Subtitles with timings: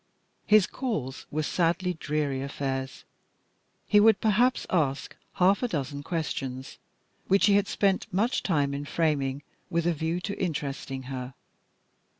[0.47, 3.03] His calls were sadly dreary affairs.
[3.85, 6.79] He would ask perhaps half a dozen questions,
[7.27, 11.35] which he had spent much care in framing with a view to interesting her.